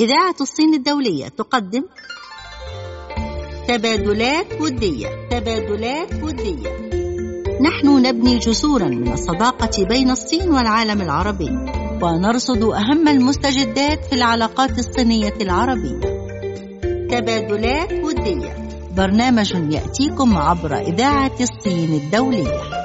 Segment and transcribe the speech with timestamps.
[0.00, 1.84] إذاعة الصين الدولية تقدم
[3.68, 6.70] تبادلات ودية تبادلات ودية.
[7.60, 11.50] نحن نبني جسورا من الصداقة بين الصين والعالم العربي
[12.02, 16.00] ونرصد أهم المستجدات في العلاقات الصينية العربية.
[17.10, 18.68] تبادلات ودية.
[18.96, 22.79] برنامج يأتيكم عبر إذاعة الصين الدولية.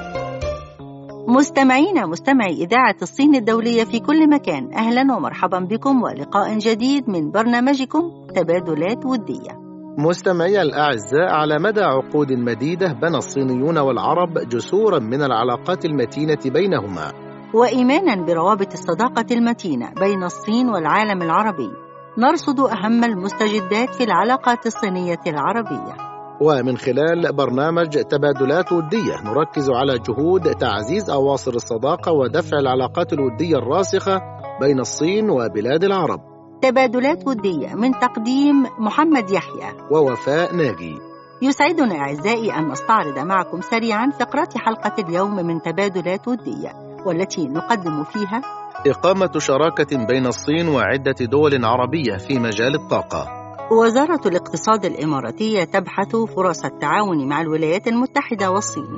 [1.28, 8.10] مستمعينا مستمعي إذاعة الصين الدولية في كل مكان أهلا ومرحبا بكم ولقاء جديد من برنامجكم
[8.34, 9.50] تبادلات ودية.
[9.98, 17.12] مستمعي الأعزاء على مدى عقود مديدة بنى الصينيون والعرب جسورا من العلاقات المتينة بينهما.
[17.54, 21.70] وإيمانا بروابط الصداقة المتينة بين الصين والعالم العربي.
[22.18, 26.15] نرصد أهم المستجدات في العلاقات الصينية العربية.
[26.40, 34.20] ومن خلال برنامج تبادلات ودية نركز على جهود تعزيز أواصر الصداقة ودفع العلاقات الودية الراسخة
[34.60, 36.20] بين الصين وبلاد العرب.
[36.62, 39.72] تبادلات ودية من تقديم محمد يحيى.
[39.90, 40.98] ووفاء ناجي.
[41.42, 46.72] يسعدنا أعزائي أن نستعرض معكم سريعا فقرات حلقة اليوم من تبادلات ودية
[47.06, 48.42] والتي نقدم فيها
[48.86, 53.45] إقامة شراكة بين الصين وعدة دول عربية في مجال الطاقة.
[53.70, 58.96] وزارة الاقتصاد الإماراتية تبحث فرص التعاون مع الولايات المتحدة والصين.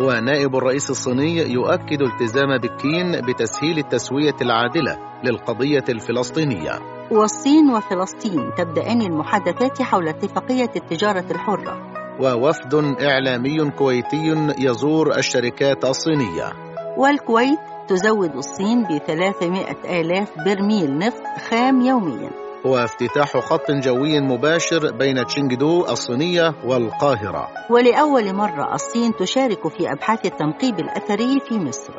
[0.00, 6.72] ونائب الرئيس الصيني يؤكد التزام بكين بتسهيل التسوية العادلة للقضية الفلسطينية.
[7.10, 11.78] والصين وفلسطين تبدأان المحادثات حول اتفاقية التجارة الحرة.
[12.20, 16.52] ووفد إعلامي كويتي يزور الشركات الصينية.
[16.96, 22.47] والكويت تزود الصين ب 300 آلاف برميل نفط خام يومياً.
[22.64, 27.48] وافتتاح خط جوي مباشر بين تشينجدو الصينية والقاهرة.
[27.70, 31.92] ولأول مرة الصين تشارك في أبحاث التنقيب الأثري في مصر.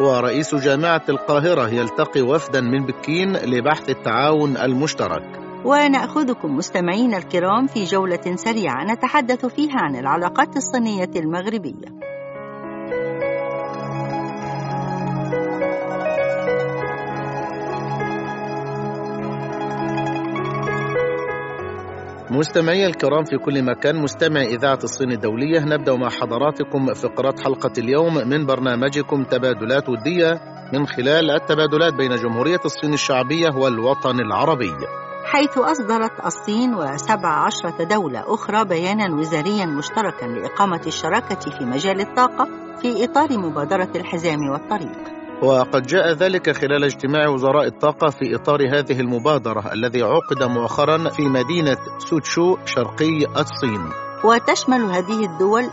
[0.00, 5.40] ورئيس جامعة القاهرة يلتقي وفدا من بكين لبحث التعاون المشترك.
[5.64, 12.15] ونأخذكم مستمعينا الكرام في جولة سريعة نتحدث فيها عن العلاقات الصينية المغربية.
[22.36, 28.14] مستمعي الكرام في كل مكان مستمع إذاعة الصين الدولية نبدأ مع حضراتكم فقرات حلقة اليوم
[28.14, 30.40] من برنامجكم تبادلات ودية
[30.72, 34.72] من خلال التبادلات بين جمهورية الصين الشعبية والوطن العربي.
[35.24, 42.48] حيث أصدرت الصين وسبع عشرة دولة أخرى بيانا وزاريا مشتركا لإقامة الشراكة في مجال الطاقة
[42.82, 45.15] في إطار مبادرة الحزام والطريق.
[45.42, 51.22] وقد جاء ذلك خلال اجتماع وزراء الطاقة في إطار هذه المبادرة الذي عقد مؤخرا في
[51.22, 53.90] مدينة سوتشو شرقي الصين.
[54.24, 55.64] وتشمل هذه الدول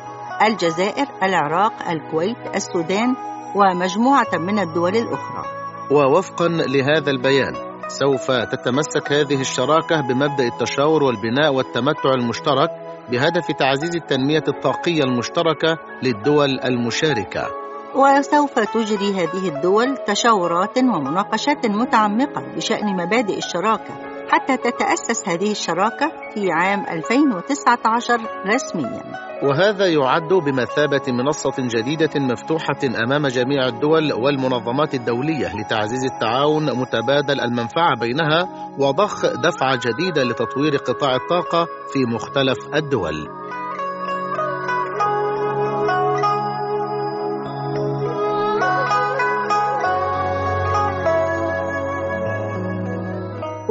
[0.47, 3.15] الجزائر، العراق، الكويت، السودان
[3.55, 5.45] ومجموعة من الدول الأخرى.
[5.91, 7.53] ووفقا لهذا البيان
[7.87, 12.69] سوف تتمسك هذه الشراكة بمبدأ التشاور والبناء والتمتع المشترك
[13.11, 17.62] بهدف تعزيز التنمية الطاقية المشتركة للدول المشاركة.
[17.95, 23.93] وسوف تجري هذه الدول تشاورات ومناقشات متعمقة بشأن مبادئ الشراكة
[24.29, 29.33] حتى تتأسس هذه الشراكة في عام 2019 رسمياً.
[29.43, 37.99] وهذا يعد بمثابة منصة جديدة مفتوحة أمام جميع الدول والمنظمات الدولية لتعزيز التعاون متبادل المنفعة
[37.99, 38.49] بينها
[38.79, 43.42] وضخ دفعة جديدة لتطوير قطاع الطاقة في مختلف الدول.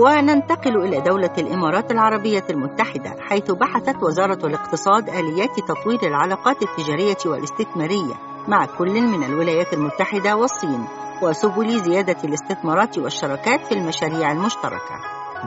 [0.03, 8.15] وننتقل إلى دولة الإمارات العربية المتحدة حيث بحثت وزارة الاقتصاد آليات تطوير العلاقات التجارية والاستثمارية
[8.49, 10.85] مع كل من الولايات المتحدة والصين
[11.23, 15.01] وسبل زيادة الاستثمارات والشراكات في المشاريع المشتركة.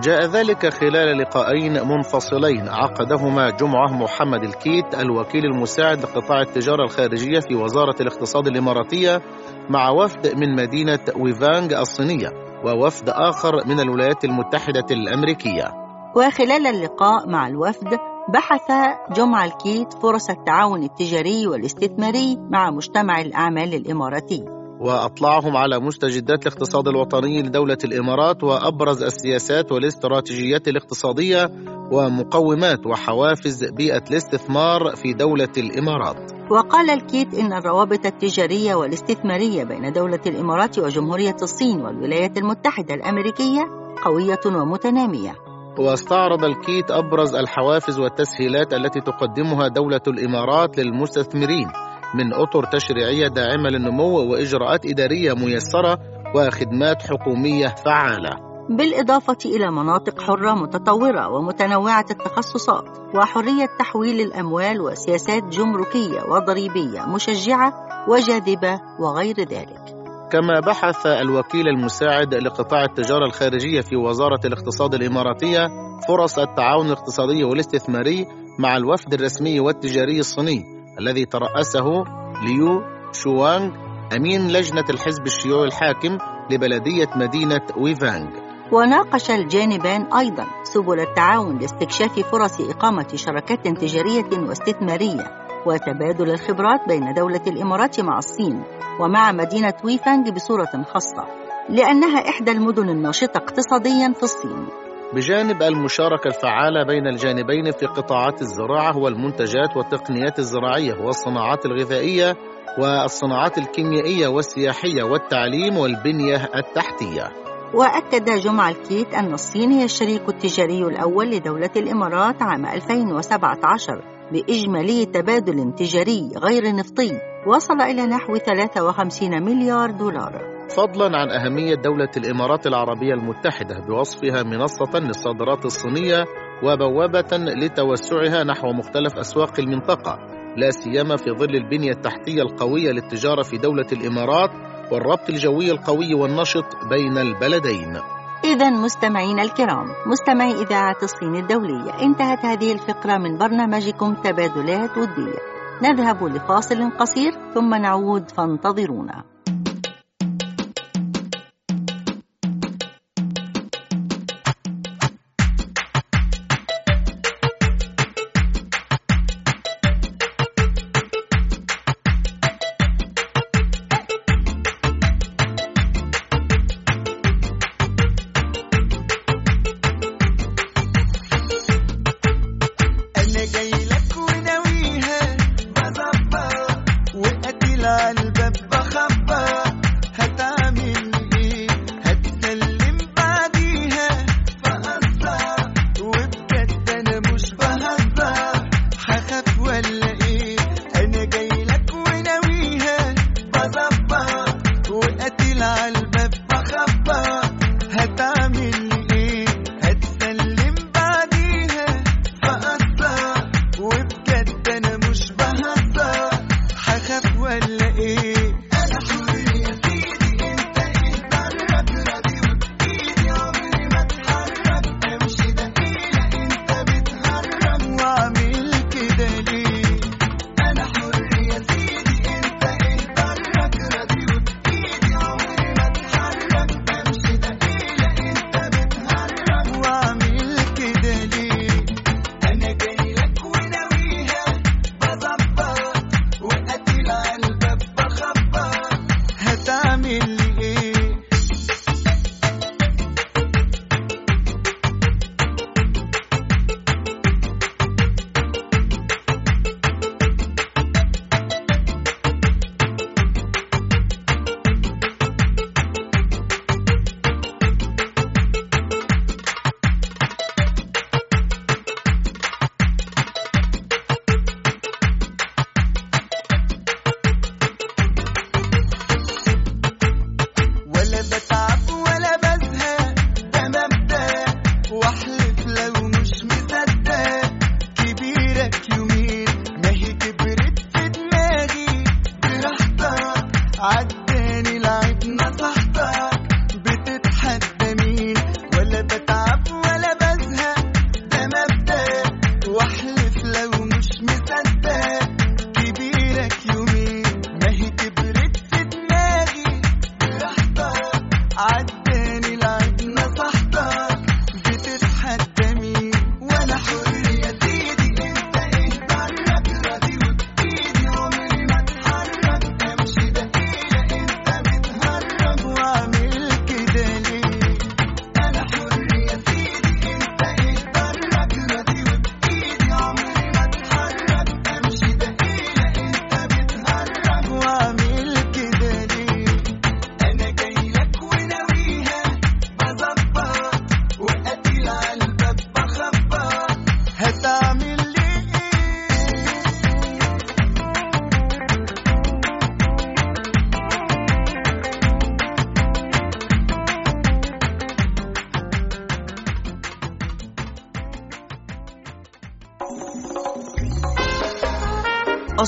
[0.04, 7.56] جاء ذلك خلال لقاءين منفصلين عقدهما جمعة محمد الكيت الوكيل المساعد لقطاع التجارة الخارجية في
[7.56, 9.22] وزارة الاقتصاد الإماراتية
[9.70, 12.45] مع وفد من مدينة ويفانغ الصينية.
[12.66, 15.74] ووفد آخر من الولايات المتحدة الأمريكية.
[16.16, 18.00] وخلال اللقاء مع الوفد
[18.34, 18.72] بحث
[19.12, 27.42] جمع الكيت فرص التعاون التجاري والاستثماري مع مجتمع الأعمال الإماراتي وأطلعهم على مستجدات الاقتصاد الوطني
[27.42, 31.52] لدولة الإمارات وأبرز السياسات والاستراتيجيات الاقتصادية
[31.92, 36.32] ومقومات وحوافز بيئة الاستثمار في دولة الإمارات.
[36.52, 43.62] وقال الكيت إن الروابط التجارية والاستثمارية بين دولة الإمارات وجمهورية الصين والولايات المتحدة الأمريكية
[44.06, 45.36] قوية ومتنامية.
[45.80, 51.68] واستعرض الكيت أبرز الحوافز والتسهيلات التي تقدمها دولة الإمارات للمستثمرين
[52.16, 56.00] من أطر تشريعية داعمة للنمو وإجراءات إدارية ميسرة
[56.36, 58.46] وخدمات حكومية فعالة.
[58.70, 62.86] بالإضافة إلى مناطق حرة متطورة ومتنوعة التخصصات
[63.16, 67.74] وحرية تحويل الأموال وسياسات جمركية وضريبية مشجعة
[68.10, 69.96] وجاذبة وغير ذلك.
[70.32, 75.68] كما بحث الوكيل المساعد لقطاع التجارة الخارجية في وزارة الاقتصاد الإماراتية
[76.08, 78.26] فرص التعاون الاقتصادي والاستثماري
[78.60, 80.75] مع الوفد الرسمي والتجاري الصيني.
[81.00, 82.04] الذي ترأسه
[82.44, 82.82] ليو
[83.12, 83.76] شوانغ
[84.16, 86.18] أمين لجنة الحزب الشيوعي الحاكم
[86.52, 88.30] لبلدية مدينة ويفانغ.
[88.72, 97.42] وناقش الجانبان أيضا سبل التعاون لاستكشاف فرص إقامة شراكات تجارية واستثمارية وتبادل الخبرات بين دولة
[97.48, 98.64] الإمارات مع الصين
[99.00, 101.26] ومع مدينة ويفانغ بصورة خاصة
[101.70, 104.85] لأنها إحدى المدن الناشطة اقتصاديا في الصين.
[105.14, 112.38] بجانب المشاركة الفعالة بين الجانبين في قطاعات الزراعة والمنتجات والتقنيات الزراعية والصناعات الغذائية
[112.80, 117.32] والصناعات الكيميائية والسياحية والتعليم والبنية التحتية.
[117.74, 124.02] وأكد جمعة الكيت أن الصين هي الشريك التجاري الأول لدولة الإمارات عام 2017
[124.32, 127.20] بإجمالي تبادل تجاري غير نفطي.
[127.48, 130.55] وصل إلى نحو 53 مليار دولار.
[130.70, 136.26] فضلا عن أهمية دولة الإمارات العربية المتحدة بوصفها منصة للصادرات الصينية
[136.64, 140.20] وبوابة لتوسعها نحو مختلف أسواق المنطقة
[140.58, 144.50] لا سيما في ظل البنية التحتية القوية للتجارة في دولة الإمارات
[144.92, 147.98] والربط الجوي القوي والنشط بين البلدين.
[148.44, 155.40] إذا مستمعينا الكرام مستمعي إذاعة الصين الدولية انتهت هذه الفقرة من برنامجكم تبادلات ودية.
[155.84, 159.35] نذهب لفاصل قصير ثم نعود فانتظرونا.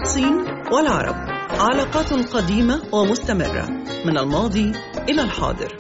[0.04, 1.16] الصين والعرب.
[1.60, 3.70] علاقات قديمة ومستمرة.
[4.06, 4.72] من الماضي
[5.10, 5.78] إلى الحاضر.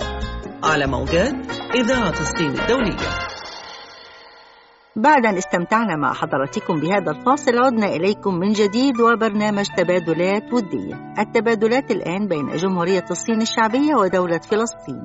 [0.63, 1.33] على موجات
[1.75, 3.09] إذاعة الصين الدولية.
[4.95, 10.95] بعد أن استمتعنا مع حضراتكم بهذا الفاصل عدنا إليكم من جديد وبرنامج تبادلات ودية.
[11.19, 15.01] التبادلات الآن بين جمهورية الصين الشعبية ودولة فلسطين.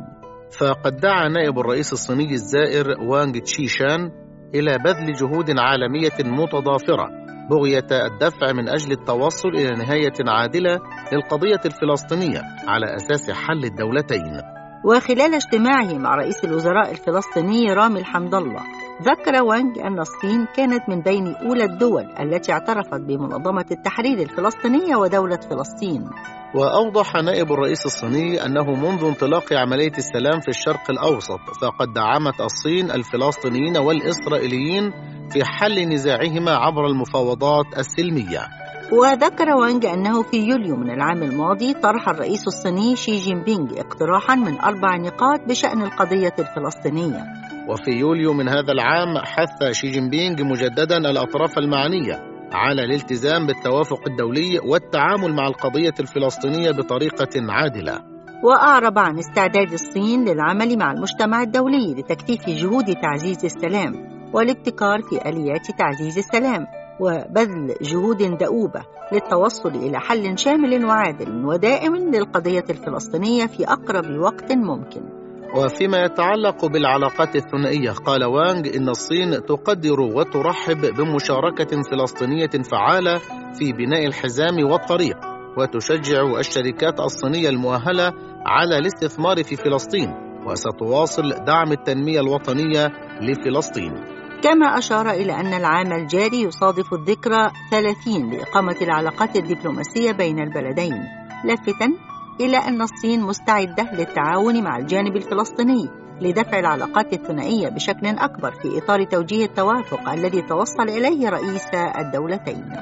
[0.59, 4.11] فقد دعا نائب الرئيس الصيني الزائر وانغ تشيشان
[4.55, 7.22] إلى بذل جهود عالمية متضافرة.
[7.51, 10.81] بغية الدفع من أجل التوصل إلى نهاية عادلة
[11.13, 14.62] للقضية الفلسطينية على أساس حل الدولتين.
[14.85, 18.63] وخلال اجتماعه مع رئيس الوزراء الفلسطيني رامي الحمد الله
[19.03, 25.37] ذكر وانغ أن الصين كانت من بين أولى الدول التي اعترفت بمنظمة التحرير الفلسطينية ودولة
[25.51, 26.11] فلسطين.
[26.55, 32.91] وأوضح نائب الرئيس الصيني أنه منذ انطلاق عملية السلام في الشرق الأوسط فقد دعمت الصين
[32.91, 34.93] الفلسطينيين والإسرائيليين
[35.31, 38.62] في حل نزاعهما عبر المفاوضات السلمية.
[38.93, 44.35] وذكر وانغ أنه في يوليو من العام الماضي طرح الرئيس الصيني شي جين بينغ اقتراحا
[44.35, 47.25] من أربع نقاط بشأن القضية الفلسطينية.
[47.69, 52.15] وفي يوليو من هذا العام حث شي جين بينغ مجددا الأطراف المعنية
[52.53, 57.99] على الالتزام بالتوافق الدولي والتعامل مع القضية الفلسطينية بطريقة عادلة.
[58.45, 63.93] وأعرب عن استعداد الصين للعمل مع المجتمع الدولي لتكثيف جهود تعزيز السلام
[64.33, 66.82] والابتكار في آليات تعزيز السلام.
[67.03, 68.81] وبذل جهود دؤوبة
[69.13, 75.03] للتوصل إلى حل شامل وعادل ودائم للقضية الفلسطينية في أقرب وقت ممكن.
[75.57, 83.19] وفيما يتعلق بالعلاقات الثنائية قال وانغ إن الصين تقدر وترحب بمشاركة فلسطينية فعالة
[83.59, 85.17] في بناء الحزام والطريق
[85.59, 88.13] وتشجع الشركات الصينية المؤهلة
[88.47, 90.15] على الاستثمار في فلسطين
[90.47, 92.87] وستواصل دعم التنمية الوطنية
[93.21, 94.22] لفلسطين.
[94.43, 101.05] كما أشار إلى أن العام الجاري يصادف الذكرى 30 لإقامة العلاقات الدبلوماسية بين البلدين
[101.45, 101.93] لافتا
[102.41, 105.89] إلى أن الصين مستعدة للتعاون مع الجانب الفلسطيني
[106.21, 112.73] لدفع العلاقات الثنائية بشكل أكبر في إطار توجيه التوافق الذي توصل إليه رئيس الدولتين.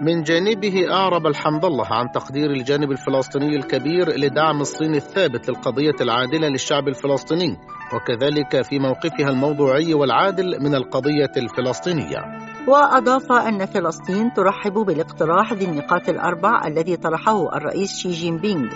[0.00, 6.48] من جانبه أعرب الحمد الله عن تقدير الجانب الفلسطيني الكبير لدعم الصين الثابت للقضية العادلة
[6.48, 7.56] للشعب الفلسطيني
[7.94, 12.18] وكذلك في موقفها الموضوعي والعادل من القضية الفلسطينية.
[12.68, 18.70] وأضاف أن فلسطين ترحب بالاقتراح ذي النقاط الأربع الذي طرحه الرئيس شي جين بينغ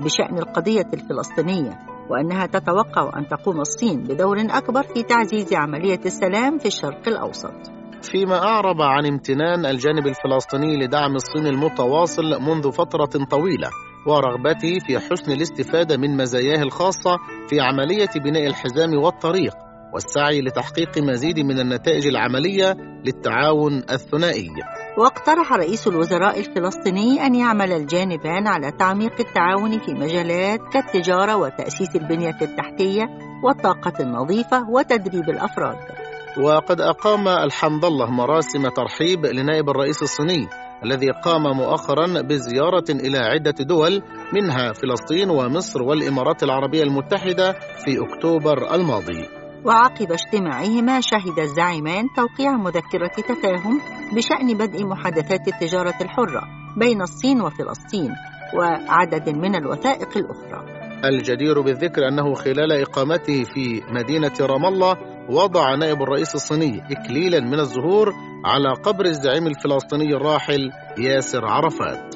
[0.00, 1.78] بشأن القضية الفلسطينية
[2.10, 8.38] وأنها تتوقع أن تقوم الصين بدور أكبر في تعزيز عملية السلام في الشرق الأوسط فيما
[8.38, 13.70] أعرب عن امتنان الجانب الفلسطيني لدعم الصين المتواصل منذ فترة طويلة
[14.06, 17.16] ورغبته في حسن الاستفادة من مزاياه الخاصة
[17.48, 19.54] في عملية بناء الحزام والطريق
[19.94, 24.50] والسعي لتحقيق مزيد من النتائج العملية للتعاون الثنائي.
[24.98, 32.36] واقترح رئيس الوزراء الفلسطيني أن يعمل الجانبان على تعميق التعاون في مجالات كالتجارة وتأسيس البنية
[32.42, 33.04] التحتية
[33.44, 35.99] والطاقة النظيفة وتدريب الأفراد.
[36.38, 40.48] وقد أقام الحمد الله مراسم ترحيب لنائب الرئيس الصيني
[40.84, 47.52] الذي قام مؤخرا بزيارة إلى عدة دول منها فلسطين ومصر والإمارات العربية المتحدة
[47.84, 49.28] في أكتوبر الماضي.
[49.64, 53.80] وعقب اجتماعهما شهد الزعيمان توقيع مذكرة تفاهم
[54.16, 56.42] بشأن بدء محادثات التجارة الحرة
[56.76, 58.10] بين الصين وفلسطين
[58.58, 60.80] وعدد من الوثائق الأخرى.
[61.04, 64.96] الجدير بالذكر أنه خلال إقامته في مدينة رام الله
[65.30, 72.14] وضع نائب الرئيس الصيني إكليلا من الزهور على قبر الزعيم الفلسطيني الراحل ياسر عرفات.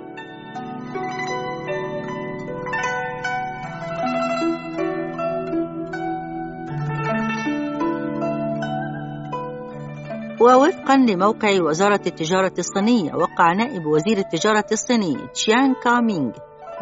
[10.40, 16.32] ووفقا لموقع وزارة التجارة الصينية وقع نائب وزير التجارة الصيني تشيان كامينغ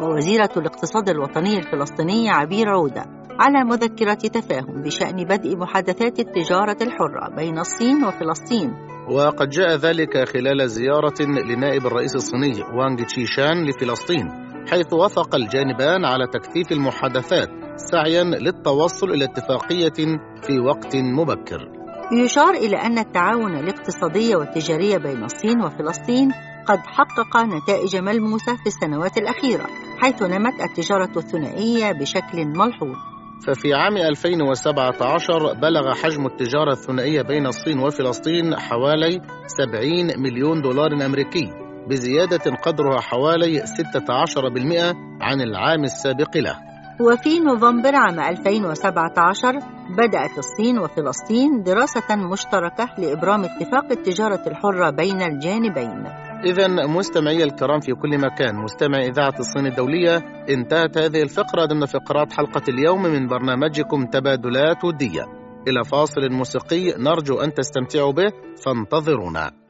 [0.01, 3.22] ووزيرة الاقتصاد الوطني الفلسطيني عبير عودة.
[3.39, 8.73] على مذكرة تفاهم بشأن بدء محادثات التجارة الحرة بين الصين وفلسطين.
[9.11, 14.29] وقد جاء ذلك خلال زيارة لنائب الرئيس الصيني وانغ تشيشان لفلسطين
[14.71, 21.69] حيث وافق الجانبان على تكثيف المحادثات سعيا للتوصل إلى اتفاقية في وقت مبكر.
[22.11, 26.31] يشار إلى أن التعاون الاقتصادي والتجاري بين الصين وفلسطين
[26.65, 29.65] قد حقق نتائج ملموسة في السنوات الأخيرة
[30.01, 33.12] حيث نمت التجارة الثنائية بشكل ملحوظ.
[33.47, 41.49] ففي عام 2017 بلغ حجم التجارة الثنائية بين الصين وفلسطين حوالي 70 مليون دولار أمريكي
[41.89, 46.55] بزيادة قدرها حوالي 16% عن العام السابق له.
[47.01, 49.59] وفي نوفمبر عام 2017
[49.97, 56.32] بدأت الصين وفلسطين دراسة مشتركة لإبرام اتفاق التجارة الحرة بين الجانبين.
[56.45, 60.17] إذا مستمعي الكرام في كل مكان مستمع إذاعة الصين الدولية
[60.49, 65.23] انتهت هذه الفقرة ضمن فقرات حلقة اليوم من برنامجكم تبادلات ودية
[65.67, 68.31] إلى فاصل موسيقي نرجو أن تستمتعوا به
[68.65, 69.62] فانتظرونا.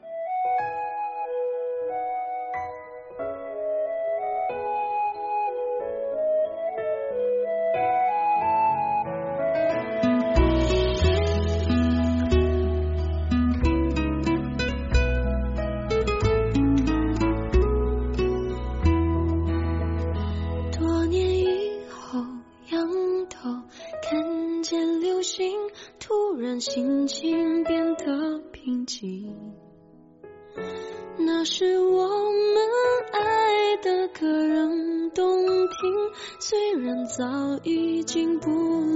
[36.46, 37.24] 虽然早
[37.62, 38.50] 已经不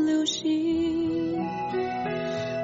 [0.04, 1.38] 流行。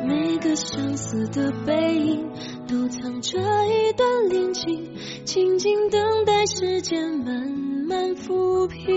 [0.06, 2.30] 每个相似的背影
[2.68, 7.48] 都藏着一段恋情，静静等待时间慢
[7.88, 8.94] 慢抚平。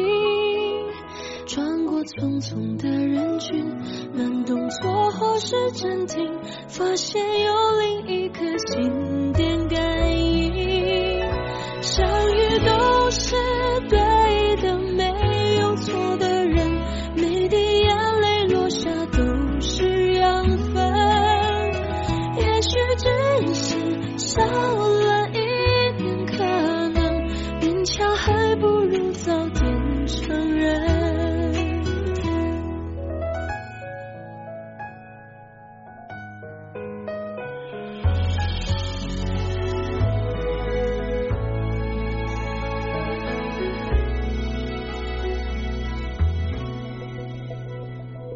[1.48, 3.66] 穿过匆匆的人群，
[4.14, 6.30] 慢动作或是暂停，
[6.68, 10.52] 发现有另一颗心电感应。
[11.82, 13.36] 相遇都是
[13.88, 13.98] 对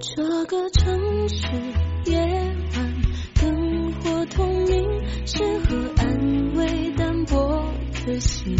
[0.03, 1.45] 这个城市
[2.05, 3.01] 夜晚
[3.39, 7.71] 灯火通明，适合安慰单薄
[8.07, 8.55] 的心。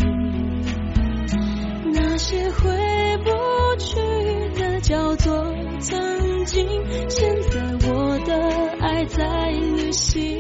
[1.93, 2.69] 那些回
[3.23, 3.32] 不
[3.80, 3.95] 去
[4.60, 6.63] 的叫做曾经，
[7.10, 8.36] 现在我的
[8.80, 10.38] 爱在旅行。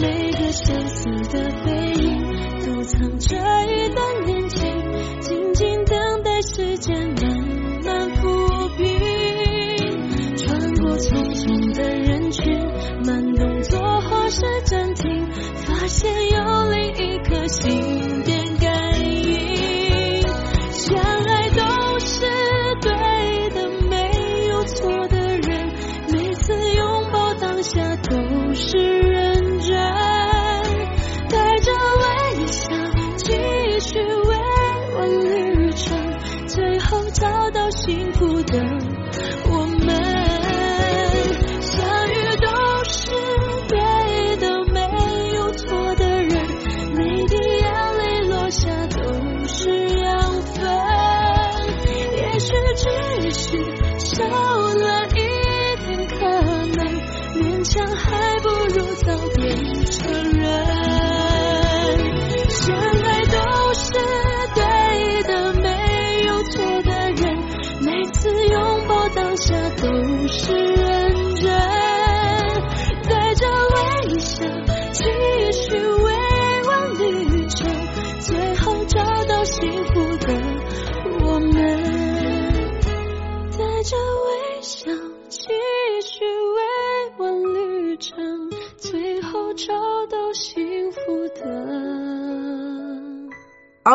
[0.00, 3.36] 每个相似的背影都藏着
[17.62, 17.83] see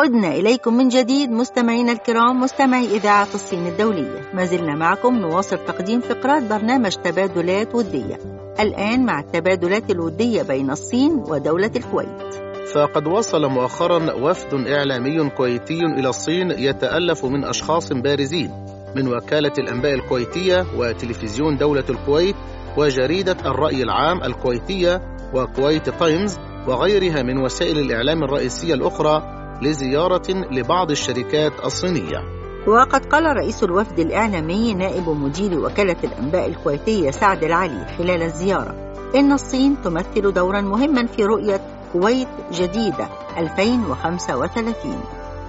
[0.10, 4.22] عدنا إليكم من جديد مستمعينا الكرام مستمعي إذاعة الصين الدولية.
[4.34, 8.20] ما زلنا معكم نواصل تقديم فقرات برنامج تبادلات ودية.
[8.60, 12.34] الآن مع التبادلات الودية بين الصين ودولة الكويت.
[12.74, 18.52] فقد وصل مؤخرا وفد إعلامي كويتي إلى الصين يتألف من أشخاص بارزين
[18.96, 22.36] من وكالة الأنباء الكويتية وتلفزيون دولة الكويت
[22.78, 25.02] وجريدة الرأي العام الكويتية
[25.34, 32.40] وكويت تايمز وغيرها من وسائل الإعلام الرئيسية الأخرى لزيارة لبعض الشركات الصينية.
[32.68, 38.76] وقد قال رئيس الوفد الإعلامي نائب مدير وكالة الأنباء الكويتية سعد العلي خلال الزيارة
[39.16, 41.62] إن الصين تمثل دورا مهما في رؤية
[41.94, 45.04] كويت جديدة 2035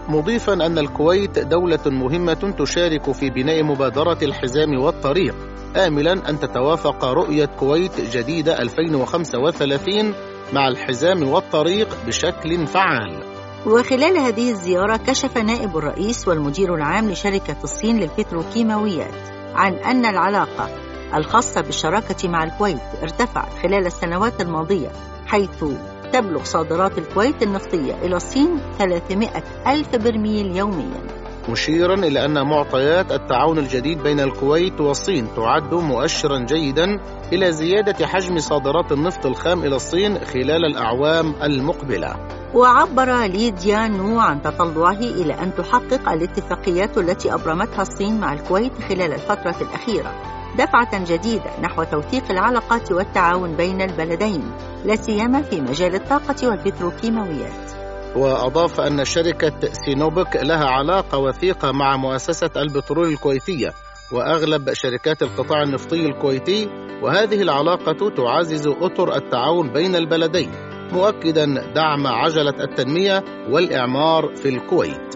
[0.09, 5.35] مضيفا أن الكويت دولة مهمة تشارك في بناء مبادرة الحزام والطريق
[5.77, 10.15] آملا أن تتوافق رؤية كويت جديدة 2035
[10.53, 13.30] مع الحزام والطريق بشكل فعال.
[13.67, 19.15] وخلال هذه الزيارة كشف نائب الرئيس والمدير العام لشركة الصين للبتروكيماويات
[19.55, 20.71] عن أن العلاقة
[21.15, 24.89] الخاصة بالشراكة مع الكويت ارتفعت خلال السنوات الماضية
[25.27, 25.65] حيث
[26.13, 29.29] تبلغ صادرات الكويت النفطية إلى الصين 300
[29.67, 31.20] ألف برميل يومياً.
[31.49, 37.01] مشيرا إلى أن معطيات التعاون الجديد بين الكويت والصين تعد مؤشرا جيدا
[37.33, 42.17] إلى زيادة حجم صادرات النفط الخام إلى الصين خلال الأعوام المقبلة.
[42.55, 49.13] وعبر لي جيانو عن تطلعه إلى أن تحقق الاتفاقيات التي أبرمتها الصين مع الكويت خلال
[49.13, 50.15] الفترة الأخيرة
[50.59, 54.43] دفعة جديدة نحو توثيق العلاقات والتعاون بين البلدين
[54.85, 57.80] لا سيما في مجال الطاقة والبتروكيماويات
[58.17, 63.73] وأضاف أن شركة سينوبك لها علاقة وثيقة مع مؤسسة البترول الكويتية
[64.13, 66.69] وأغلب شركات القطاع النفطي الكويتي
[67.03, 70.51] وهذه العلاقة تعزز أطر التعاون بين البلدين
[70.93, 75.15] مؤكدا دعم عجلة التنمية والإعمار في الكويت.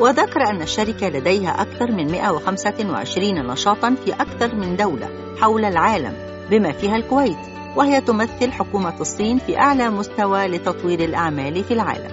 [0.00, 5.08] وذكر أن الشركة لديها أكثر من 125 نشاطا في أكثر من دولة
[5.40, 6.14] حول العالم
[6.50, 7.49] بما فيها الكويت.
[7.76, 12.10] وهي تمثل حكومة الصين في أعلى مستوى لتطوير الأعمال في العالم.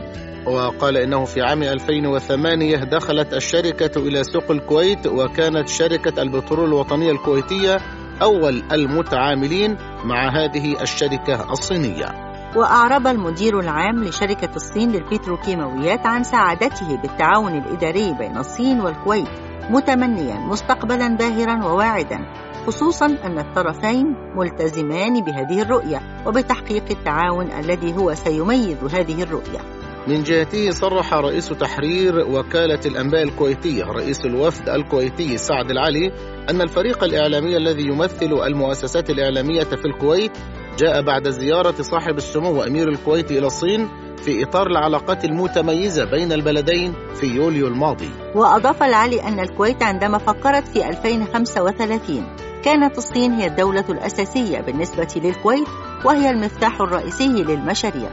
[0.48, 7.78] وقال إنه في عام 2008 دخلت الشركة إلى سوق الكويت وكانت شركة البترول الوطنية الكويتية
[8.22, 12.28] أول المتعاملين مع هذه الشركة الصينية.
[12.56, 19.47] وأعرب المدير العام لشركة الصين للبتروكيماويات عن سعادته بالتعاون الإداري بين الصين والكويت.
[19.70, 22.20] متمنيا مستقبلا باهرا وواعدا
[22.68, 29.60] خصوصا أن الطرفين ملتزمان بهذه الرؤية وبتحقيق التعاون الذي هو سيميز هذه الرؤية.
[30.08, 36.12] من جهته صرح رئيس تحرير وكالة الأنباء الكويتية رئيس الوفد الكويتي سعد العلي
[36.50, 40.38] أن الفريق الإعلامي الذي يمثل المؤسسات الإعلامية في الكويت
[40.78, 46.94] جاء بعد زيارة صاحب السمو أمير الكويت إلى الصين في إطار العلاقات المتميزة بين البلدين
[47.16, 48.10] في يوليو الماضي.
[48.36, 55.68] وأضاف العلي أن الكويت عندما فكرت في 2035 كانت الصين هي الدولة الأساسية بالنسبة للكويت
[56.06, 58.10] وهي المفتاح الرئيسي للمشاريع.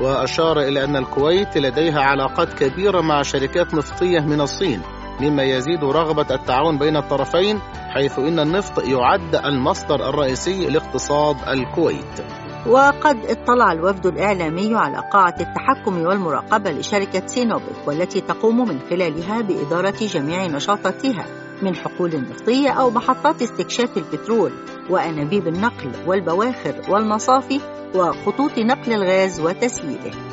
[0.00, 4.80] وأشار إلى أن الكويت لديها علاقات كبيرة مع شركات نفطية من الصين.
[5.20, 12.20] مما يزيد رغبة التعاون بين الطرفين حيث إن النفط يعد المصدر الرئيسي لاقتصاد الكويت.
[12.66, 19.96] وقد اطلع الوفد الإعلامي على قاعة التحكم والمراقبة لشركة سينوبك والتي تقوم من خلالها بإدارة
[20.00, 21.24] جميع نشاطاتها
[21.62, 24.52] من حقول نفطية أو محطات استكشاف البترول
[24.90, 27.60] وأنابيب النقل والبواخر والمصافي
[27.94, 30.31] وخطوط نقل الغاز وتسييله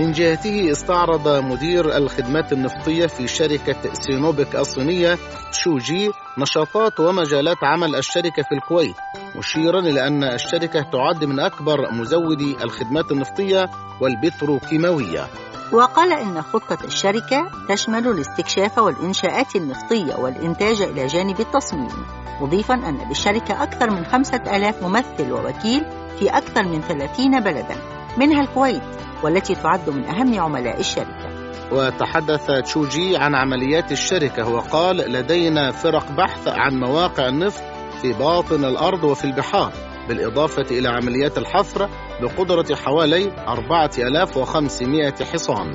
[0.00, 5.18] من جهته استعرض مدير الخدمات النفطية في شركة سينوبك الصينية
[5.52, 8.94] شوجي نشاطات ومجالات عمل الشركة في الكويت
[9.36, 15.26] مشيرا إلى أن الشركة تعد من أكبر مزودي الخدمات النفطية والبتروكيماوية
[15.72, 22.06] وقال إن خطة الشركة تشمل الاستكشاف والإنشاءات النفطية والإنتاج إلى جانب التصميم
[22.40, 25.84] مضيفا أن للشركة أكثر من خمسة ألاف ممثل ووكيل
[26.18, 27.76] في أكثر من ثلاثين بلدا
[28.18, 29.09] منها الكويت.
[29.22, 31.50] والتي تعد من أهم عملاء الشركة.
[31.72, 37.62] وتحدث تشوجي عن عمليات الشركة وقال لدينا فرق بحث عن مواقع النفط
[38.02, 39.72] في باطن الأرض وفي البحار
[40.08, 41.88] بالإضافة إلى عمليات الحفر
[42.22, 45.72] بقدرة حوالي 4500 حصان.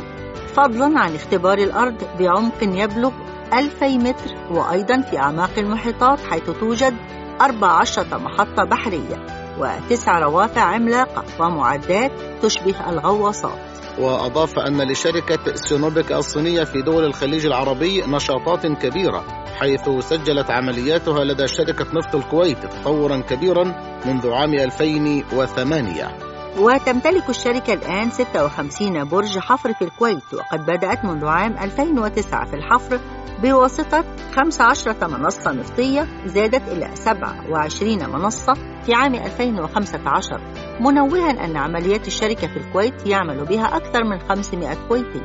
[0.53, 3.11] فضلا عن اختبار الأرض بعمق يبلغ
[3.53, 6.93] 2000 متر وأيضا في أعماق المحيطات حيث توجد
[7.41, 9.34] 14 محطة بحرية.
[9.59, 13.59] وتسع روافع عملاقة ومعدات تشبه الغواصات.
[13.99, 19.23] وأضاف أن لشركة سينوبك الصينية في دول الخليج العربي نشاطات كبيرة
[19.59, 23.63] حيث سجلت عملياتها لدى شركة نفط الكويت تطورا كبيرا
[24.05, 26.24] منذ عام 2008
[26.57, 32.99] وتمتلك الشركة الآن 56 برج حفر في الكويت وقد بدأت منذ عام 2009 في الحفر
[33.43, 34.03] بواسطة
[34.35, 38.53] 15 منصة نفطية زادت إلى 27 منصة
[38.85, 40.41] في عام 2015
[40.79, 45.21] منوها أن عمليات الشركة في الكويت يعمل بها أكثر من 500 كويتي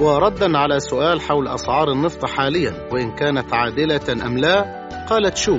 [0.00, 5.58] وردا على سؤال حول أسعار النفط حاليا وإن كانت عادلة أم لا؟ قالت شو؟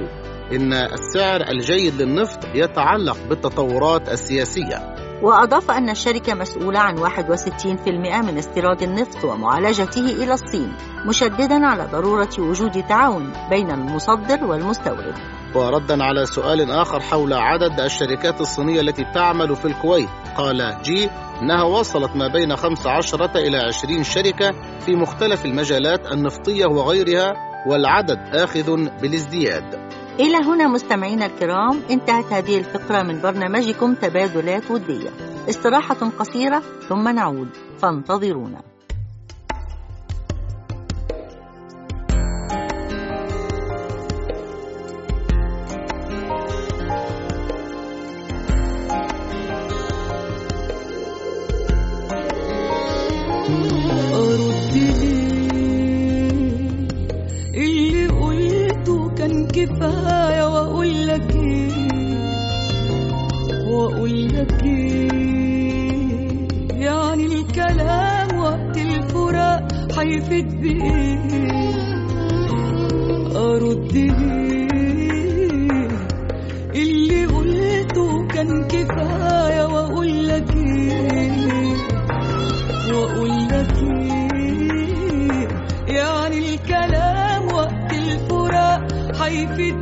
[0.52, 5.03] إن السعر الجيد للنفط يتعلق بالتطورات السياسية.
[5.24, 10.74] وأضاف أن الشركة مسؤولة عن 61% من استيراد النفط ومعالجته إلى الصين
[11.06, 15.16] مشددا على ضرورة وجود تعاون بين المصدر والمستورد.
[15.56, 20.10] وردا على سؤال آخر حول عدد الشركات الصينية التي تعمل في الكويت.
[20.38, 21.10] قال جي
[21.42, 27.34] إنها وصلت ما بين 15 إلى 20 شركة في مختلف المجالات النفطية وغيرها
[27.68, 30.03] والعدد آخذ بالازدياد.
[30.20, 35.10] إلى هنا مستمعينا الكرام انتهت هذه الفقرة من برنامجكم تبادلات ودية.
[35.50, 37.50] استراحة قصيرة ثم نعود.
[37.82, 38.73] فانتظرونا.
[59.42, 61.72] كفاية وأقول لك إيه؟
[63.68, 65.10] وأقول لك إيه؟
[66.72, 69.68] يعني الكلام وقت الفراق
[70.00, 71.20] هيفيد بإيه؟
[73.36, 74.68] أرد إيه
[76.76, 79.13] اللي قلته كان كفاية
[89.23, 89.82] حيفيد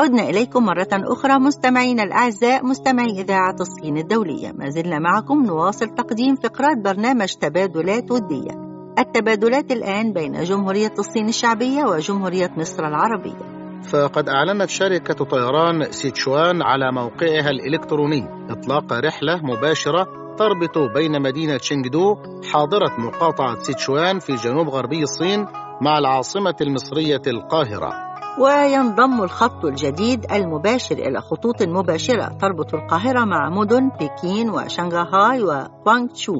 [0.00, 4.52] عدنا إليكم مرة أخرى مستمعينا الأعزاء مستمعي إذاعة الصين الدولية.
[4.52, 8.50] ما زلنا معكم نواصل تقديم فقرات برنامج تبادلات ودية.
[8.98, 13.60] التبادلات الآن بين جمهورية الصين الشعبية وجمهورية مصر العربية.
[13.92, 20.06] فقد أعلنت شركة طيران سيتشوان على موقعها الإلكتروني إطلاق رحلة مباشرة
[20.38, 22.16] تربط بين مدينة شينغدو
[22.52, 25.46] حاضرة مقاطعة سيتشوان في جنوب غربي الصين
[25.80, 28.09] مع العاصمة المصرية القاهرة.
[28.38, 36.34] وينضم الخط الجديد المباشر إلى خطوط مباشرة تربط القاهرة مع مدن بكين وشنغهاي وغوانغتشو.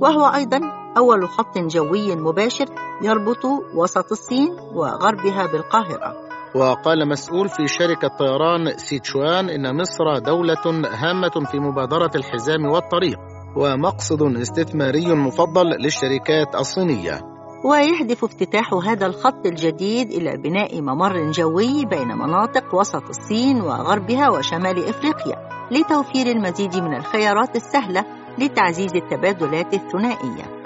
[0.00, 0.60] وهو أيضا
[0.96, 2.66] أول خط جوي مباشر
[3.02, 6.14] يربط وسط الصين وغربها بالقاهرة.
[6.54, 13.18] وقال مسؤول في شركة طيران سيتشوان إن مصر دولة هامة في مبادرة الحزام والطريق
[13.56, 17.33] ومقصد استثماري مفضل للشركات الصينية.
[17.64, 24.88] ويهدف افتتاح هذا الخط الجديد إلى بناء ممر جوي بين مناطق وسط الصين وغربها وشمال
[24.88, 28.04] إفريقيا لتوفير المزيد من الخيارات السهلة
[28.38, 30.63] لتعزيز التبادلات الثنائية.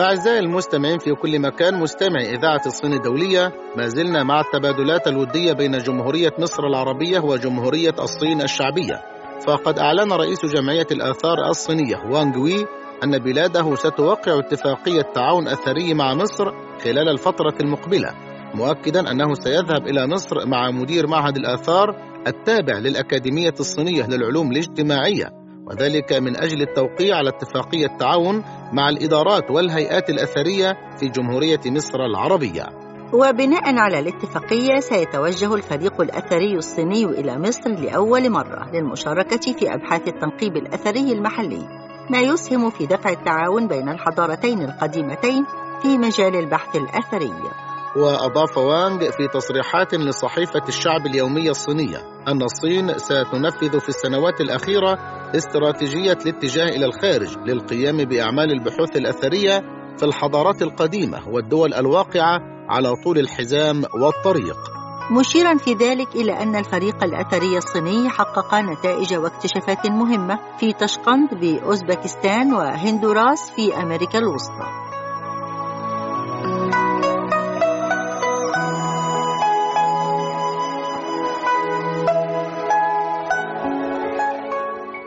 [0.00, 5.78] أعزائي المستمعين في كل مكان مستمعي إذاعة الصين الدولية ما زلنا مع التبادلات الودية بين
[5.78, 9.02] جمهورية مصر العربية وجمهورية الصين الشعبية.
[9.46, 12.66] فقد أعلن رئيس جمعية الآثار الصينية وانغ وي
[13.04, 16.44] أن بلاده ستوقع اتفاقية تعاون أثري مع مصر
[16.84, 18.08] خلال الفترة المقبلة
[18.54, 26.12] مؤكدا أنه سيذهب إلى مصر مع مدير معهد الآثار التابع للأكاديمية الصينية للعلوم الاجتماعية وذلك
[26.12, 32.66] من أجل التوقيع على اتفاقية تعاون مع الإدارات والهيئات الأثرية في جمهورية مصر العربية.
[33.12, 40.56] وبناء على الاتفاقية سيتوجه الفريق الأثري الصيني إلى مصر لأول مرة للمشاركة في أبحاث التنقيب
[40.56, 41.68] الأثري المحلي.
[42.10, 45.44] ما يسهم في دفع التعاون بين الحضارتين القديمتين
[45.82, 47.32] في مجال البحث الأثري.
[47.96, 51.98] وأضاف وانغ في تصريحات لصحيفة الشعب اليومية الصينية
[52.28, 54.98] أن الصين ستنفذ في السنوات الأخيرة
[55.36, 59.60] استراتيجية الاتجاه إلى الخارج للقيام بأعمال البحوث الأثرية
[59.98, 64.56] في الحضارات القديمة والدول الواقعة على طول الحزام والطريق.
[65.18, 72.54] مشيرا في ذلك إلى أن الفريق الأثري الصيني حقق نتائج واكتشافات مهمة في تشقند بأوزبكستان
[72.54, 74.89] وهندوراس في أمريكا الوسطى.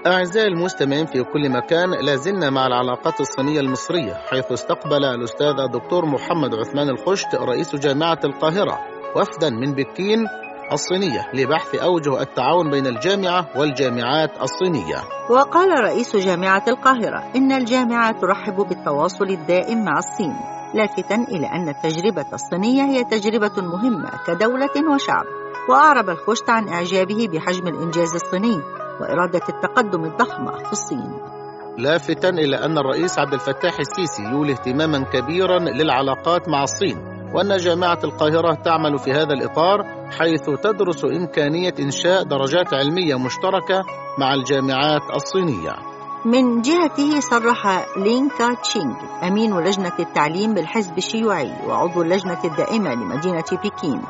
[0.08, 6.56] أعزائي المستمعين في كل مكان لازلنا مع العلاقات الصينية المصرية حيث استقبل الأستاذ الدكتور محمد
[6.56, 8.80] عثمان الخشت رئيس جامعة القاهرة
[9.16, 10.28] وفدا من بكين
[10.72, 15.04] الصينية لبحث أوجه التعاون بين الجامعة والجامعات الصينية.
[15.30, 20.36] وقال رئيس جامعة القاهرة إن الجامعة ترحب بالتواصل الدائم مع الصين
[20.74, 25.26] لافتا إلى أن التجربة الصينية هي تجربة مهمة كدولة وشعب.
[25.70, 28.83] وأعرب الخشت عن إعجابه بحجم الإنجاز الصيني.
[29.04, 31.13] وإرادة التقدم الضخمة في الصين.
[31.78, 36.98] لافتا إلى أن الرئيس عبد الفتاح السيسي يولي اهتماما كبيرا للعلاقات مع الصين
[37.34, 39.84] وأن جامعة القاهرة تعمل في هذا الإطار
[40.20, 43.84] حيث تدرس إمكانية إنشاء درجات علمية مشتركة
[44.20, 45.76] مع الجامعات الصينية.
[46.26, 54.02] من جهته صرح لينكا تشينغ أمين لجنة التعليم بالحزب الشيوعي وعضو اللجنة الدائمة لمدينة بكين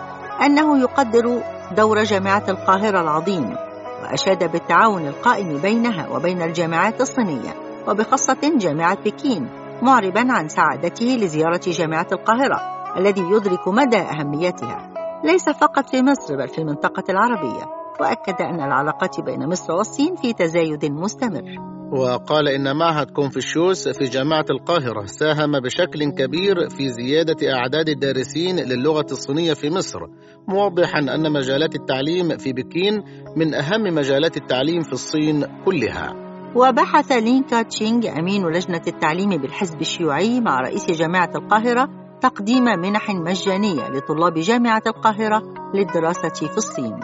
[0.46, 1.42] أنه يقدر
[1.78, 3.56] دور جامعة القاهرة العظيم.
[4.04, 7.54] وأشاد بالتعاون القائم بينها وبين الجامعات الصينية
[7.88, 9.50] وبخاصة جامعة بكين
[9.82, 12.60] معربا عن سعادته لزيارة جامعة القاهرة
[12.98, 14.90] الذي يدرك مدى أهميتها.
[15.24, 17.64] ليس فقط في مصر بل في المنطقة العربية
[18.00, 21.73] وأكد أن العلاقات بين مصر والصين في تزايد مستمر.
[21.94, 29.06] وقال إن معهد كونفوشيوس في جامعة القاهرة ساهم بشكل كبير في زيادة أعداد الدارسين للغة
[29.12, 30.00] الصينية في مصر
[30.48, 33.04] موضحا أن مجالات التعليم في بكين
[33.38, 36.14] من أهم مجالات التعليم في الصين كلها.
[36.56, 41.90] وبحث لينكا تشينغ أمين لجنة التعليم بالحزب الشيوعي مع رئيس جامعة القاهرة
[42.22, 45.42] تقديم منح مجانية لطلاب جامعة القاهرة
[45.76, 47.00] للدراسة في الصين.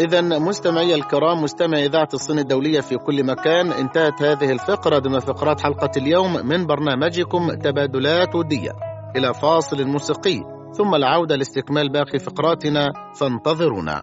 [0.00, 5.60] إذا مستمعي الكرام مستمعي إذاعة الصين الدولية في كل مكان انتهت هذه الفقرة ضمن فقرات
[5.60, 8.72] حلقة اليوم من برنامجكم تبادلات ودية
[9.16, 10.40] إلى فاصل موسيقي
[10.72, 12.86] ثم العودة لاستكمال باقي فقراتنا
[13.20, 14.02] فانتظرونا.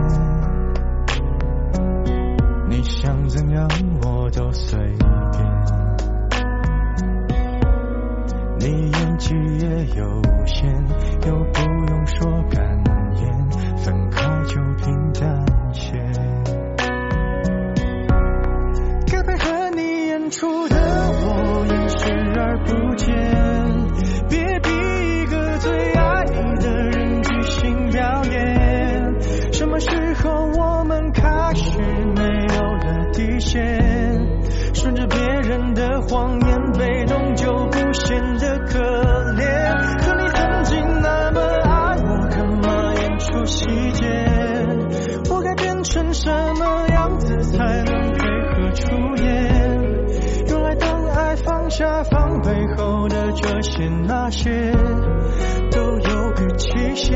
[55.71, 57.11] 都有个期限。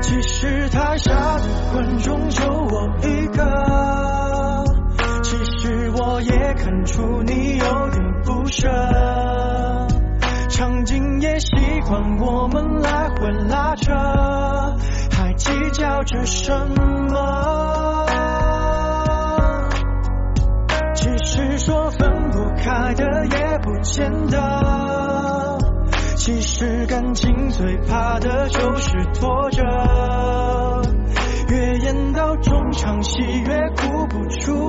[0.00, 4.64] 其实台下的观众就我一个，
[5.22, 8.68] 其实我也看出你有点不舍，
[10.48, 11.50] 场景也习
[11.86, 13.92] 惯我们来回拉扯，
[15.10, 16.52] 还计较着什
[17.10, 17.47] 么？
[22.68, 25.58] 开的也不见得。
[26.16, 29.62] 其实感情最怕的就是拖着，
[31.48, 34.67] 越演到中场戏越哭不出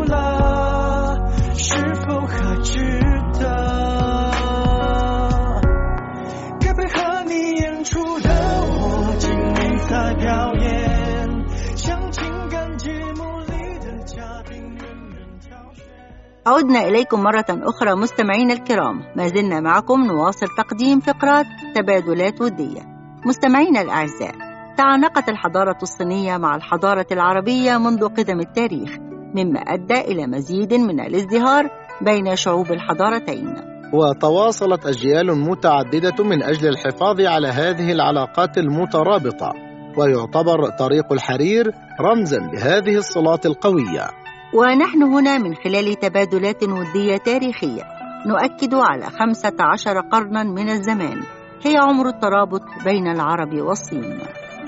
[16.50, 19.00] عدنا إليكم مرة أخرى مستمعينا الكرام.
[19.16, 21.46] ما زلنا معكم نواصل تقديم فقرات
[21.76, 22.82] تبادلات ودية.
[23.26, 24.32] مستمعينا الأعزاء
[24.78, 28.98] تعانقت الحضارة الصينية مع الحضارة العربية منذ قدم التاريخ
[29.36, 31.70] مما أدى إلى مزيد من الازدهار
[32.02, 33.56] بين شعوب الحضارتين.
[33.94, 39.54] وتواصلت أجيال متعددة من أجل الحفاظ على هذه العلاقات المترابطة.
[39.98, 41.72] ويعتبر طريق الحرير
[42.02, 44.19] رمزا لهذه الصلات القوية.
[44.54, 47.84] ونحن هنا من خلال تبادلات ودية تاريخية
[48.26, 51.22] نؤكد على 15 قرنا من الزمان.
[51.66, 54.20] هي عمر الترابط بين العرب والصين.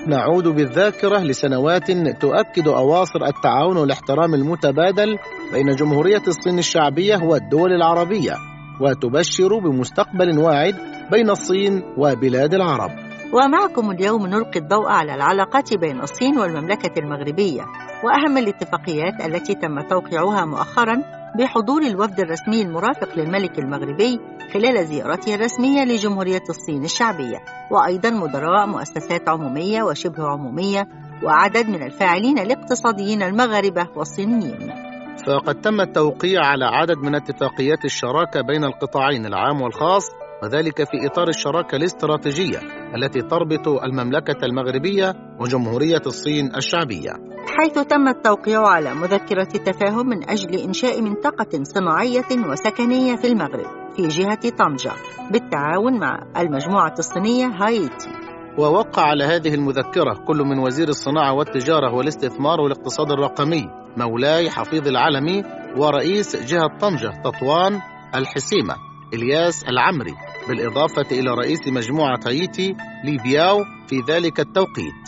[0.06, 5.18] نعود بالذاكرة لسنوات تؤكد أواصر التعاون والاحترام المتبادل
[5.52, 8.34] بين جمهورية الصين الشعبية والدول العربية
[8.80, 10.74] وتبشر بمستقبل واعد
[11.10, 13.11] بين الصين وبلاد العرب.
[13.32, 17.62] ومعكم اليوم نلقي الضوء على العلاقات بين الصين والمملكة المغربية
[18.04, 21.02] وأهم الاتفاقيات التي تم توقيعها مؤخرا
[21.38, 24.20] بحضور الوفد الرسمي المرافق للملك المغربي
[24.54, 27.38] خلال زيارته الرسمية لجمهورية الصين الشعبية
[27.70, 30.88] وأيضا مدراء مؤسسات عمومية وشبه عمومية
[31.22, 34.72] وعدد من الفاعلين الاقتصاديين المغاربة والصينيين.
[35.26, 41.28] فقد تم التوقيع على عدد من اتفاقيات الشراكة بين القطاعين العام والخاص وذلك في إطار
[41.28, 42.58] الشراكة الاستراتيجية
[42.96, 47.10] التي تربط المملكة المغربية وجمهورية الصين الشعبية.
[47.58, 53.66] حيث تم التوقيع على مذكرة تفاهم من أجل إنشاء منطقة صناعية وسكنية في المغرب
[53.96, 54.92] في جهة طنجة
[55.30, 58.08] بالتعاون مع المجموعة الصينية هايتي.
[58.58, 65.42] ووقع على هذه المذكرة كل من وزير الصناعة والتجارة والاستثمار والاقتصاد الرقمي مولاي حفيظ العلمي
[65.76, 67.80] ورئيس جهة طنجة تطوان
[68.14, 68.74] الحسيمة
[69.14, 70.31] إلياس العمري.
[70.48, 75.02] بالإضافة إلى رئيس مجموعة هايتي ليبياو في ذلك التوقيت.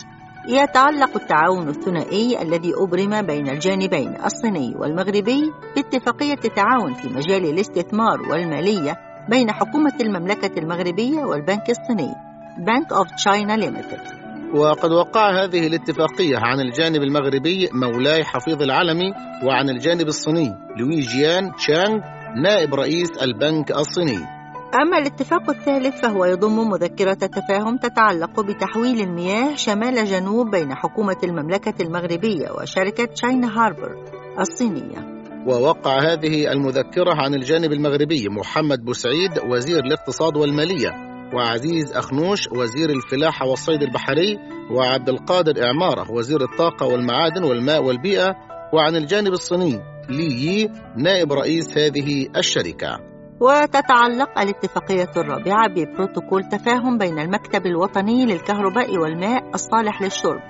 [0.49, 8.95] يتعلق التعاون الثنائي الذي أبرم بين الجانبين الصيني والمغربي باتفاقية تعاون في مجال الاستثمار والمالية
[9.29, 12.13] بين حكومة المملكة المغربية والبنك الصيني
[12.57, 14.25] Bank of China Limited.
[14.53, 19.13] وقد وقع هذه الاتفاقية عن الجانب المغربي مولاي حفيظ العلمي
[19.43, 21.99] وعن الجانب الصيني لوي جيان تشانغ
[22.43, 24.34] نائب رئيس البنك الصيني.
[24.81, 31.73] أما الاتفاق الثالث فهو يضم مذكرة تفاهم تتعلق بتحويل المياه شمال جنوب بين حكومة المملكة
[31.81, 33.95] المغربية وشركة تشاينا هاربر
[34.39, 35.15] الصينية.
[35.47, 40.89] ووقع هذه المذكرة عن الجانب المغربي محمد بوسعيد وزير الاقتصاد والمالية
[41.33, 44.37] وعزيز أخنوش وزير الفلاحة والصيد البحري
[44.71, 48.35] وعبد القادر إعمارة وزير الطاقة والمعادن والماء والبيئة
[48.73, 53.14] وعن الجانب الصيني لي يي نائب رئيس هذه الشركة.
[53.39, 60.41] وتتعلق الاتفاقية الرابعة ببروتوكول تفاهم بين المكتب الوطني للكهرباء والماء الصالح للشرب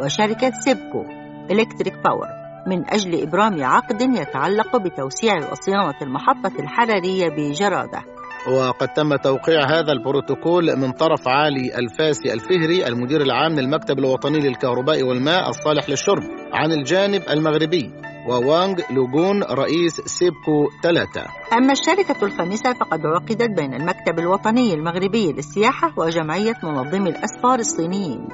[0.00, 1.04] وشركة سيبكو
[1.50, 2.28] إلكتريك باور
[2.66, 8.02] من أجل إبرام عقد يتعلق بتوسيع وصيانة المحطة الحرارية بجرادة.
[8.48, 15.02] وقد تم توقيع هذا البروتوكول من طرف علي الفاسي الفهري المدير العام للمكتب الوطني للكهرباء
[15.02, 16.22] والماء الصالح للشرب
[16.52, 17.90] عن الجانب المغربي.
[18.28, 25.94] ووانغ لوغون رئيس سيبكو ثلاثة أما الشركة الخامسة فقد عقدت بين المكتب الوطني المغربي للسياحة
[25.96, 28.28] وجمعية منظمي الأسفار الصينيين.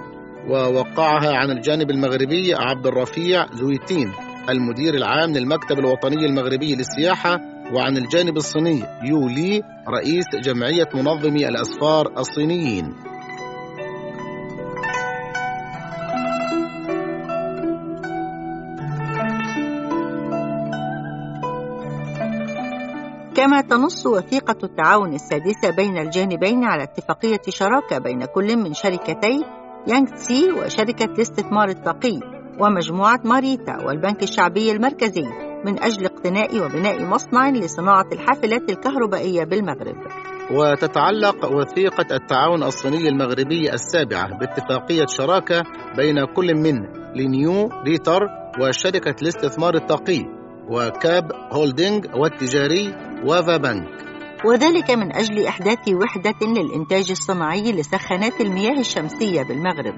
[0.49, 4.12] ووقعها عن الجانب المغربي عبد الرفيع زويتين
[4.49, 7.41] المدير العام للمكتب الوطني المغربي للسياحة
[7.74, 12.95] وعن الجانب الصيني يو لي رئيس جمعية منظمي الأسفار الصينيين.
[23.47, 29.45] كما تنص وثيقة التعاون السادسة بين الجانبين على اتفاقية شراكة بين كل من شركتي
[29.87, 32.21] يانغ تسي وشركة الاستثمار الطاقي
[32.61, 35.25] ومجموعة ماريتا والبنك الشعبي المركزي
[35.65, 39.97] من أجل اقتناء وبناء مصنع لصناعة الحافلات الكهربائية بالمغرب.
[40.51, 45.63] وتتعلق وثيقة التعاون الصيني المغربي السابعة باتفاقية شراكة
[45.97, 48.27] بين كل من لينيو ريتر
[48.61, 50.25] وشركة الاستثمار الطاقي
[50.69, 54.07] وكاب هولدينج والتجاري وافا بنك.
[54.45, 59.95] وذلك من أجل إحداث وحدة للإنتاج الصناعي لسخانات المياه الشمسية بالمغرب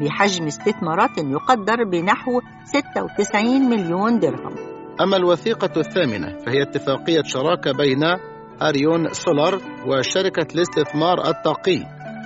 [0.00, 4.54] بحجم استثمارات يقدر بنحو 96 مليون درهم.
[5.00, 8.02] أما الوثيقة الثامنة فهي اتفاقية شراكة بين
[8.62, 11.78] أريون سولار وشركة الاستثمار الطاقي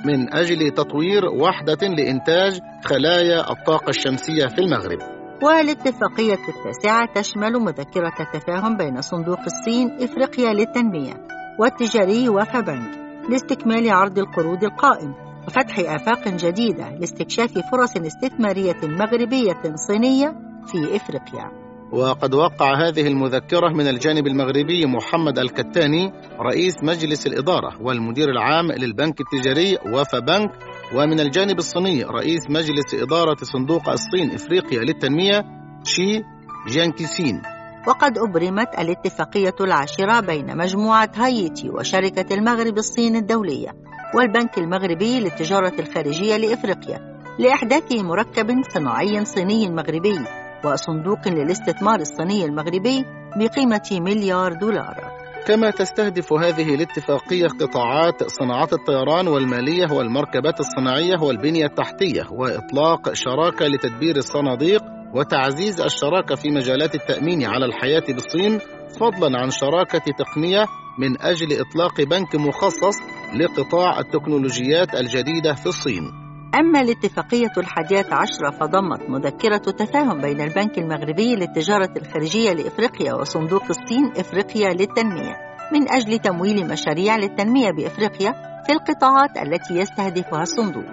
[0.04, 5.13] من أجل تطوير وحدة لإنتاج خلايا الطاقة الشمسية في المغرب.
[5.42, 11.26] والاتفاقية التاسعة تشمل مذكرة تفاهم بين صندوق الصين إفريقيا للتنمية
[11.58, 15.14] والتجاري وفا بنك لاستكمال عرض القروض القائم
[15.46, 21.64] وفتح آفاق جديدة لاستكشاف فرص استثمارية مغربية صينية في إفريقيا.
[21.92, 29.20] وقد وقع هذه المذكرة من الجانب المغربي محمد الكتاني رئيس مجلس الإدارة والمدير العام للبنك
[29.20, 30.50] التجاري وفا بنك
[30.92, 35.44] ومن الجانب الصيني رئيس مجلس إدارة صندوق الصين إفريقيا للتنمية
[35.84, 36.22] شي
[36.68, 37.42] جيانكيسين.
[37.88, 43.68] وقد أبرمت الاتفاقية العاشرة بين مجموعة هايتي وشركة المغرب الصين الدولية
[44.14, 50.18] والبنك المغربي للتجارة الخارجية لإفريقيا لإحداث مركب صناعي صيني مغربي
[50.64, 53.04] وصندوق للاستثمار الصيني المغربي
[53.36, 55.23] بقيمة مليار دولار.
[55.46, 64.16] كما تستهدف هذه الاتفاقية قطاعات صناعات الطيران والمالية والمركبات الصناعية والبنية التحتية وإطلاق شراكة لتدبير
[64.16, 64.82] الصناديق
[65.14, 68.58] وتعزيز الشراكة في مجالات التأمين على الحياة بالصين
[69.00, 70.66] فضلا عن شراكة تقنية
[70.98, 72.96] من أجل إطلاق بنك مخصص
[73.40, 76.23] لقطاع التكنولوجيات الجديدة في الصين.
[76.60, 84.12] أما الاتفاقية الحادية عشرة فضمت مذكرة تفاهم بين البنك المغربي للتجارة الخارجية لإفريقيا وصندوق الصين
[84.16, 85.36] إفريقيا للتنمية
[85.72, 88.32] من أجل تمويل مشاريع للتنمية بإفريقيا
[88.66, 90.84] في القطاعات التي يستهدفها الصندوق.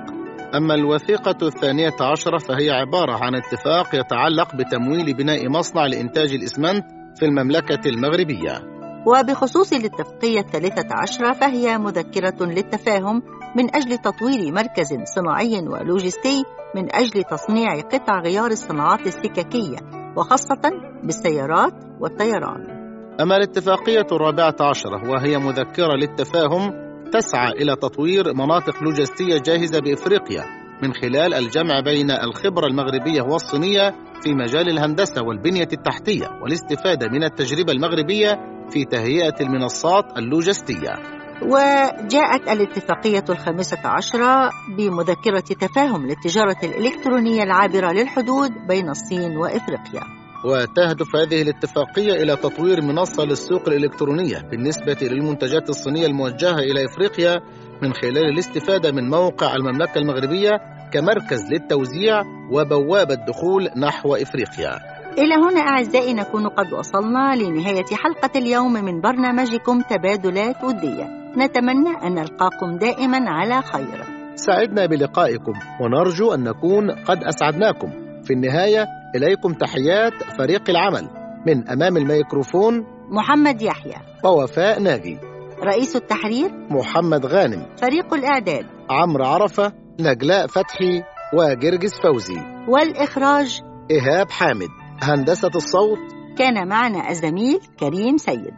[0.55, 6.85] أما الوثيقة الثانية عشرة فهي عبارة عن اتفاق يتعلق بتمويل بناء مصنع لإنتاج الإسمنت
[7.15, 8.61] في المملكة المغربية.
[9.07, 13.23] وبخصوص الاتفاقية الثالثة عشرة فهي مذكرة للتفاهم
[13.55, 16.43] من أجل تطوير مركز صناعي ولوجستي
[16.75, 19.77] من أجل تصنيع قطع غيار الصناعات السككية
[20.17, 20.61] وخاصة
[21.03, 22.81] بالسيارات والطيران.
[23.21, 26.71] أما الاتفاقية الرابعة عشرة وهي مذكرة للتفاهم
[27.13, 30.43] تسعى إلى تطوير مناطق لوجستية جاهزة بإفريقيا
[30.83, 33.91] من خلال الجمع بين الخبرة المغربية والصينية
[34.23, 38.39] في مجال الهندسة والبنية التحتية والاستفادة من التجربة المغربية
[38.69, 41.20] في تهيئة المنصات اللوجستية.
[41.41, 50.21] وجاءت الاتفاقية الخامسة عشرة بمذكرة تفاهم للتجارة الإلكترونية العابرة للحدود بين الصين وإفريقيا.
[50.45, 57.41] وتهدف هذه الاتفاقية إلى تطوير منصة للسوق الإلكترونية بالنسبة للمنتجات الصينية الموجهة إلى إفريقيا
[57.81, 60.51] من خلال الاستفادة من موقع المملكة المغربية
[60.93, 64.90] كمركز للتوزيع وبوابة دخول نحو إفريقيا.
[65.17, 72.13] إلى هنا أعزائي نكون قد وصلنا لنهاية حلقة اليوم من برنامجكم تبادلات ودية نتمنى أن
[72.13, 74.05] نلقاكم دائما على خير.
[74.35, 77.89] سعدنا بلقائكم ونرجو أن نكون قد أسعدناكم.
[78.23, 78.85] في النهاية
[79.15, 81.09] إليكم تحيات فريق العمل.
[81.47, 83.97] من أمام الميكروفون محمد يحيى.
[84.25, 85.17] ووفاء ناجي.
[85.63, 87.65] رئيس التحرير محمد غانم.
[87.81, 88.65] فريق الإعداد.
[88.89, 91.03] عمرو عرفة نجلاء فتحي
[91.33, 92.41] وجرجس فوزي.
[92.67, 94.80] والإخراج إيهاب حامد.
[95.03, 95.99] هندسة الصوت.
[96.37, 98.53] كان معنا الزميل كريم سيد.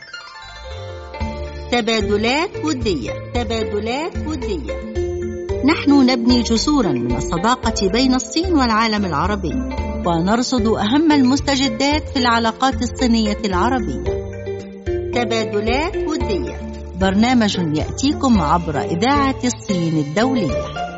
[1.72, 3.12] تبادلات ودية.
[3.34, 4.74] تبادلات ودية.
[5.66, 9.54] نحن نبني جسورا من الصداقة بين الصين والعالم العربي
[10.06, 14.04] ونرصد أهم المستجدات في العلاقات الصينية العربية.
[15.14, 16.74] تبادلات ودية.
[17.02, 20.93] برنامج يأتيكم عبر إذاعة الصين الدولية.